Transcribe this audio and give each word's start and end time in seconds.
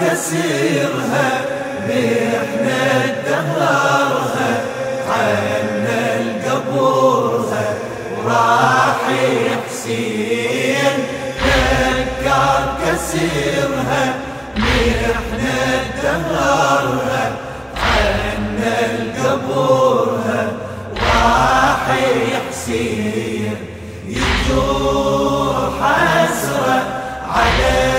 كسيرها 0.00 1.40
محنة 1.88 3.14
دهرها 3.26 4.60
عنا 5.08 6.16
القبورها 6.20 7.74
وراح 8.16 9.00
حسين 9.66 10.96
ذكر 11.44 12.76
كسيرها 12.82 13.75
دهرها 16.36 17.32
عنا 17.76 18.76
القبورها 18.90 20.52
وراح 20.92 21.84
حسين 22.50 23.56
يجور 24.08 25.72
حسرة 25.82 26.82
عليه 27.34 27.96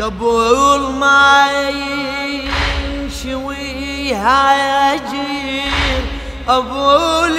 قبل 0.00 0.80
ما 1.00 1.46
ينشوي 3.02 4.14
هاجر 4.14 5.70
ما 6.48 7.38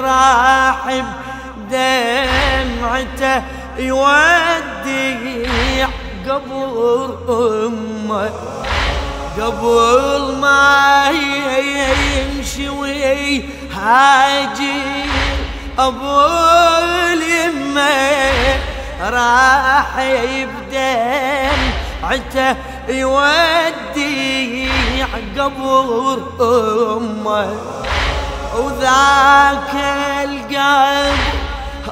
راح 0.00 1.02
بدمعته 1.70 3.42
يودي 3.78 5.34
قبر 6.28 7.18
أمه. 7.28 8.30
قبل 9.40 10.34
ما 10.40 11.10
ينشوي 11.58 13.42
هاجر 13.72 15.08
أبو 15.78 16.20
اليمه 17.12 18.58
راح 19.02 19.98
يبدن 19.98 21.58
عته 22.02 22.56
يودي 22.88 24.68
قبر 25.38 26.18
أمه. 26.40 27.83
وذاك 28.56 29.74
القلب 30.24 31.18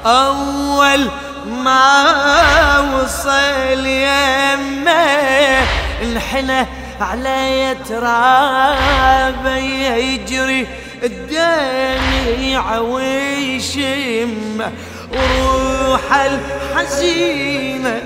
أول 0.05 1.07
ما 1.47 2.79
وصل 2.79 3.85
يمه. 3.85 5.63
انحنى 6.03 6.67
على 7.01 7.75
ترابه 7.89 9.57
يجري 9.57 10.67
الدمع 11.03 12.77
ويشمه 12.79 14.71
وروح 15.11 16.13
الحزينة 16.75 18.01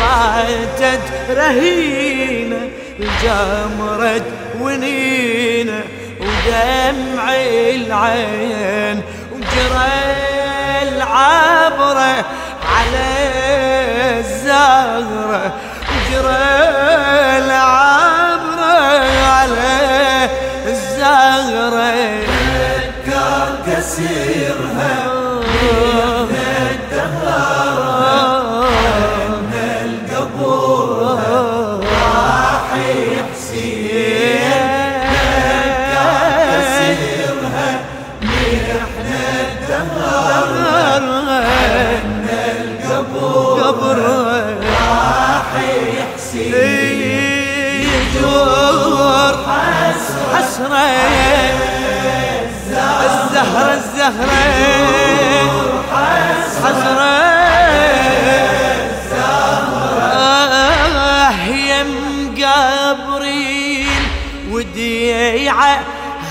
باتت 0.00 1.00
رهينة 1.30 2.68
الجمرة 3.00 4.24
ونينة 4.60 5.84
ودمع 6.22 7.34
العين 7.74 9.02
وجرى 9.32 9.92
العبرة 10.82 12.24
على 12.76 13.08
الزهرة 14.20 15.52
وجرى 15.90 16.44
العبرة 17.38 18.82
على 19.26 20.28
الزهرة 20.66 21.94
ذكر 22.58 23.48
كسيرها 23.66 24.31
حسرة. 56.62 57.12
يم 61.46 62.34
قبري 62.34 63.86
وديعة 64.50 65.80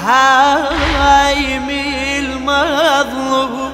هايم 0.04 1.70
المظلوم 2.20 3.72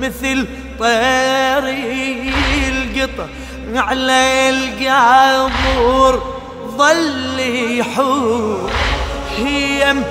مثل 0.00 0.46
طير 0.80 1.64
القطر 2.68 3.28
على 3.74 4.50
القبور 4.50 6.14
ظل 6.78 7.38
يحور. 7.78 8.70
هيم 9.38 10.04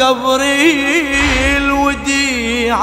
قبري 0.00 1.16
الوديع 1.56 2.78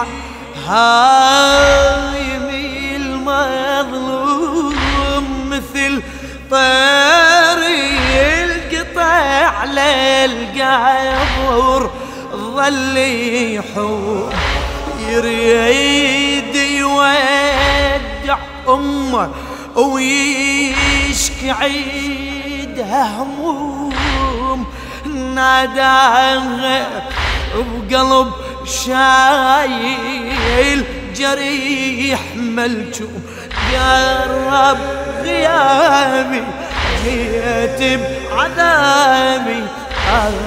هايم 0.68 2.50
المظلوم 3.82 5.50
مثل 5.50 6.02
طيري 6.52 7.92
القطع 8.44 9.48
على 9.48 10.26
القبر 10.26 11.92
ظل 12.36 12.98
يحور 13.56 14.34
يريد 15.10 16.56
يودع 16.56 18.38
أمه 18.68 19.30
ويشكي 19.76 21.52
عيدها 21.52 23.22
هموم 23.24 24.66
ناداها 25.36 26.91
شايل 28.72 30.20
جريح 31.16 32.20
ملجوم 32.36 33.24
قرب 33.72 34.78
غيابي 35.24 36.44
جيت 37.04 38.00
بعذابي. 38.32 39.64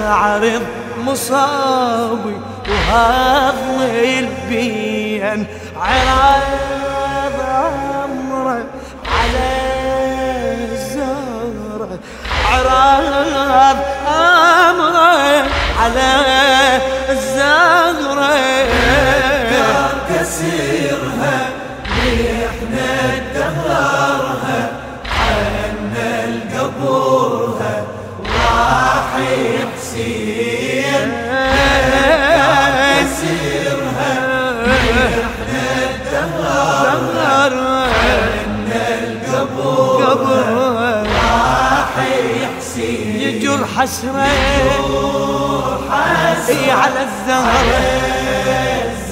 أعرض 0.03 0.65
مصابي 1.05 2.37
وهضم 2.69 3.81
البين 3.81 5.47
عراض 5.75 6.41
أمره 8.03 8.65
على 9.15 9.47
الزهرة. 10.71 11.99
عراض 12.51 13.77
أمره 14.07 15.47
على 15.79 16.09
دهرها 37.15 37.83
عنا 38.35 38.85
القبور 39.03 39.99
راح 41.07 41.93
حسين 42.57 43.15
يجر 43.15 43.65
حسرة 43.77 44.27
إي 46.49 46.71
على 46.71 47.01
الزهرة 47.03 47.81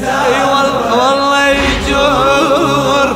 إي 0.04 0.44
والله 0.44 0.98
والله 0.98 1.48
يجور 1.48 3.07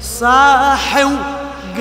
صاحي 0.00 1.04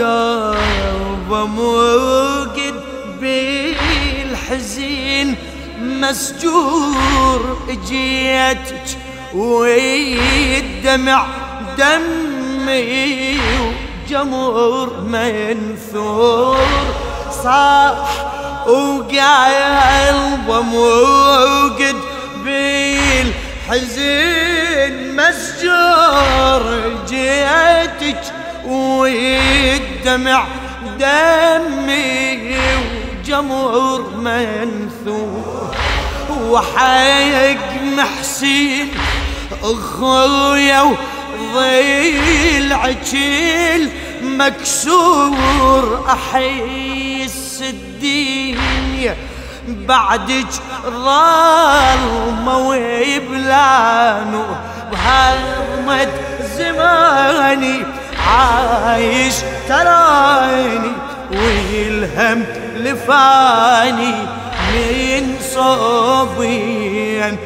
وقلبه 0.04 1.46
موقد 1.46 2.76
بالحزين. 3.22 5.36
مسجور 5.80 7.58
جيتك 7.88 8.98
والدمع 9.34 11.26
دمي 11.78 13.40
وجمر 14.10 14.90
منثور 15.02 16.58
صاح 17.44 18.10
وقلبه 18.68 20.62
موقد 20.62 21.96
بالحزين 23.70 24.96
مسجور 25.16 26.64
جيتك 27.08 28.24
والدمع 28.66 30.46
دمي 31.00 32.58
وجمر 33.24 34.02
منثور. 34.18 35.63
وحق 36.50 37.82
محسين 37.98 38.90
اخويا 39.64 40.96
وضيل 41.54 42.74
عجيل 42.74 43.90
مكسور 44.22 46.06
أحيس 46.10 47.62
الدنيا 47.62 49.16
بعدك 49.68 50.48
ظلمة 50.86 52.58
ويبلانو 52.58 54.46
بهرمة 54.92 56.12
زماني 56.58 57.86
عايش 58.28 59.36
تراني 59.70 60.92
والهم 61.32 62.46
لفاني. 62.78 64.43
من 64.74 65.36
صوبين 65.54 67.38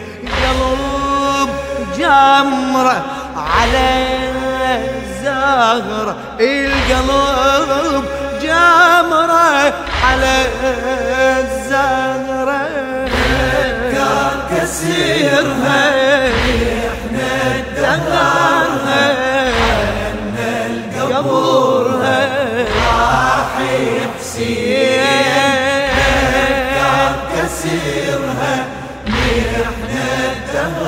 قلب 0.44 1.50
جمرة 1.97 3.06
على 3.38 4.07
الزهرة 4.85 6.15
القلب 6.39 8.06
جمرة 8.41 9.74
على 10.07 10.35
الزهرة 11.39 12.68
كان 13.91 14.39
كسيرها 14.51 15.81
إحنا 16.88 17.56
الدهر 17.56 18.67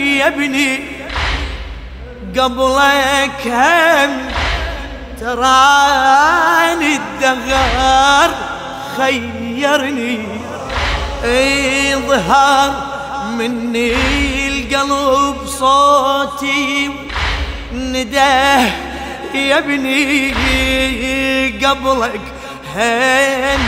يا 0.00 0.26
ابني 0.26 0.80
قبلك 2.38 3.46
هم 3.46 4.10
تراني 5.20 6.96
الدهر 6.96 8.30
خيرني. 8.96 10.18
ظهر 12.08 12.72
مني 13.38 14.48
القلب 14.48 15.36
صوتي 15.46 16.90
نداه 17.72 18.66
يا 19.34 19.58
ابني 19.58 20.32
قبلك 21.66 22.20
هن 22.76 23.60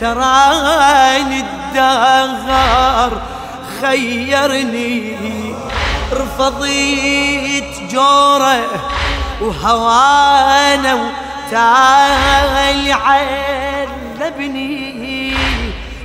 تراني 0.00 1.40
الدهر 1.40 3.12
خيرني. 3.80 5.29
رفضيت 6.40 7.74
جوره 7.90 8.66
وهوانا 9.40 10.94
وتالي 10.94 12.92
عذبني 14.20 15.36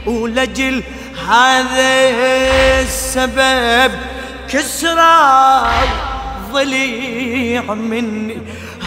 ولجل 0.06 0.84
هذا 1.30 2.10
السبب 2.82 3.92
كسرى 4.50 5.68
ضليع 6.52 7.64
مني. 7.74 8.38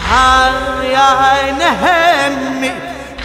هاي 0.09 0.97
أنا 0.97 1.69
همي 2.27 2.71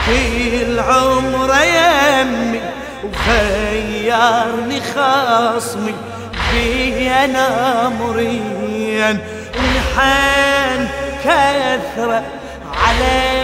كل 0.07 0.81
عمر 0.81 1.51
يمي 1.65 2.61
وخيرني 3.05 4.81
خصمي 4.81 5.95
في 6.55 7.11
أنا 7.11 7.89
مريان 7.89 9.19
ونحن 9.59 10.89
كثرة 11.25 12.23
على 12.85 13.43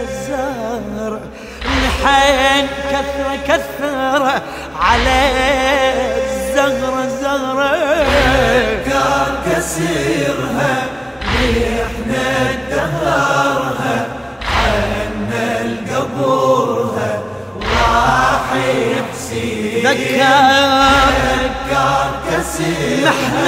الزهر. 0.00 1.20
نحن 1.64 2.66
كثرة 2.90 3.36
كثرة 3.48 4.42
على 4.80 5.30
الزهرة 6.16 7.04
الزهرة 7.04 7.70
كان 8.84 9.34
كسيرها 9.46 10.82
إحنا 11.82 12.50
الدهرها 12.50 14.06
عنا 14.46 15.60
القبورها 15.60 17.20
راح 17.60 18.52
يحسين 19.32 19.82
ذكر 19.84 20.18
كان 21.70 22.10
كسير 22.30 23.04
نحن 23.04 23.46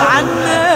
عنا 0.00 0.70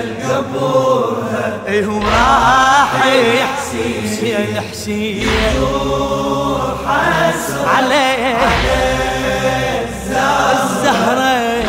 القبورها 0.00 1.60
إيه 1.68 1.86
راح 1.86 3.06
يحسين 3.06 4.26
يا 4.26 4.60
حسين 4.72 5.28
عليه 7.66 8.36
الزهرة 10.52 11.62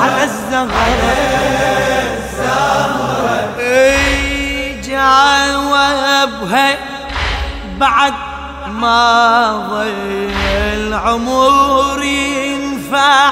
على 0.00 0.24
الزهرة 0.24 1.49
جاوبها 6.30 6.78
بعد 7.78 8.14
ما 8.66 9.52
ضل 9.70 10.30
العمر 10.74 12.02
ينفع. 12.02 13.30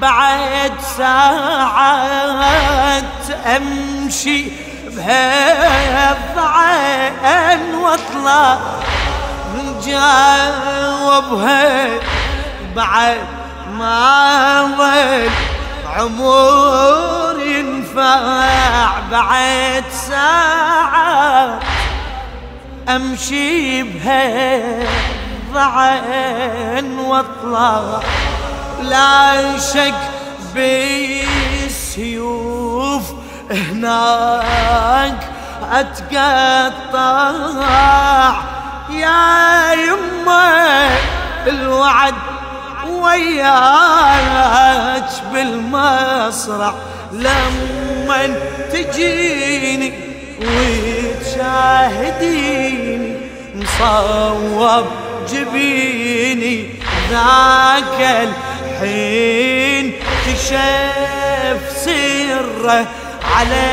بعد 0.00 0.72
ساعات 0.98 3.02
أمشي 3.46 4.44
بهالضعن 4.86 6.04
وأطلع 7.74 8.58
جاوبها 9.86 11.88
بعد 12.76 13.18
ما 13.78 14.62
ضل 14.78 15.30
عمر 15.96 17.36
ينفع. 17.42 18.90
بعد 19.10 19.84
ساعات 20.08 21.62
أمشي 22.88 23.82
بها 23.82 24.78
ضعن 25.54 26.98
وأطلع 26.98 28.00
لا 28.82 29.58
شك 29.58 29.94
بالسيوف 31.74 33.02
هناك 33.50 35.28
أتقطع. 35.72 37.32
يا 38.90 39.72
يمه 39.72 40.88
الوعد 41.46 42.14
وياك 42.88 44.22
بالمصرع 45.32 46.74
لما 47.12 48.36
تجيني 48.72 50.11
مصوب 53.82 54.86
جبيني 55.32 56.70
ذاك 57.10 58.28
الحين 58.80 59.92
كشف 60.26 61.60
سره 61.76 62.86
على 63.36 63.66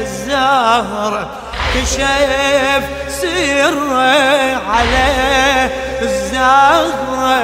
الزهرة 0.00 1.30
كشف 1.74 2.84
سره 3.08 3.98
على 4.70 5.06
الزهرة. 6.02 7.40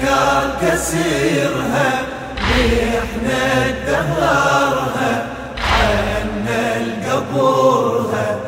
كان 0.00 0.50
كسيرها 0.62 1.90
محنة 2.50 3.74
دهرها 3.86 5.26
عنا 5.72 6.76
القبورها. 6.76 8.47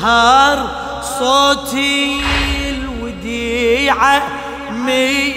ظهر 0.00 0.66
صوتي 1.18 2.20
الوديعة 2.70 4.22
من 4.70 5.32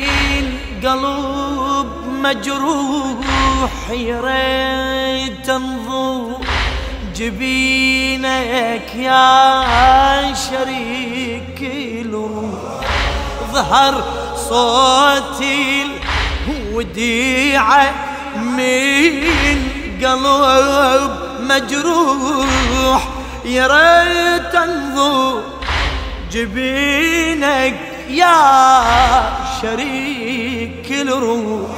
قلب 0.84 1.88
مجروح 2.08 3.90
يريد 3.92 5.42
تنظر 5.44 6.38
جبينك 7.16 8.96
يا 8.96 10.34
شريك 10.34 11.60
الروح. 11.62 12.82
ظهر 13.54 14.04
صوتي 14.50 15.88
الوديعة 16.48 17.94
من 18.36 19.24
قلب 20.04 21.12
مجروح 21.40 23.23
يا 23.46 23.68
ريت 23.68 24.54
تنظر 24.54 25.44
جبينك 26.32 27.76
يا 28.10 28.44
شريك 29.62 30.92
الروح. 30.92 31.70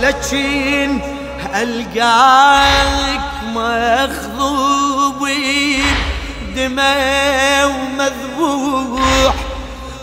لكن 0.00 1.00
ألقاك 1.54 3.20
مخضوب 3.44 5.28
دماء 6.56 7.66
ومذبوح 7.66 9.34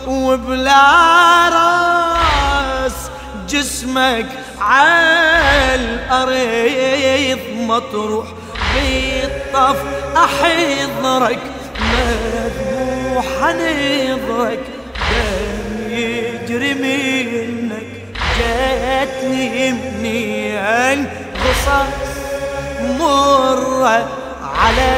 وبلا 0.06 1.48
راس 1.48 3.10
جسمك 3.48 4.26
عالأرض 4.60 6.36
مطروح. 7.56 8.26
بالطف 8.74 9.80
أحضرك 10.24 11.38
مذبوح 11.80 13.26
نظرك 13.42 14.60
دم 15.10 15.90
يجري 15.90 16.74
منك. 16.74 17.86
جاتني 18.38 19.72
منين 19.72 21.06
قصص 21.34 21.92
مرة 23.00 24.08
على 24.60 24.90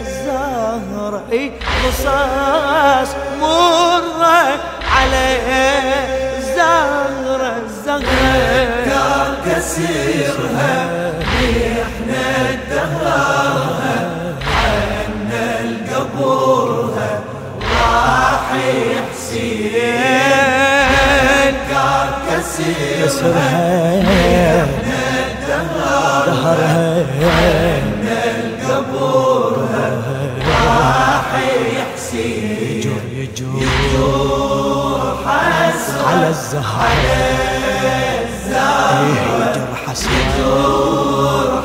الزهرة 0.00 1.50
قصص 1.84 3.10
مرة 3.40 4.60
على 4.96 5.24
الزهرة 6.38 7.52
الزهرة 7.66 9.36
كسيرها 9.46 10.74
إحنا 11.82 12.28
دهرها 12.70 13.51
راح 18.52 18.60
يحسين 18.64 19.72
كان 21.70 22.08
كسيرها 22.28 23.96
دهرها 26.26 27.06
عنا 27.22 28.22
القبورها 28.44 29.88
راح 30.48 31.28
يحسين 31.72 32.80
يجور 33.12 33.62
يجور 33.62 35.02
على 35.26 36.28
الزهر 36.28 36.90
يهجر 39.08 39.68
حسرة 39.86 40.38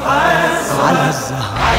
على 0.08 1.10
الزهر 1.10 1.77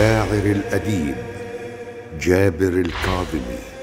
للشاعر 0.00 0.44
الأديب 0.46 1.14
جابر 2.20 2.68
الكاظمي. 2.68 3.79